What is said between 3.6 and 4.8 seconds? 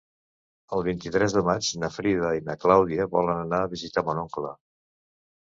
a visitar mon oncle.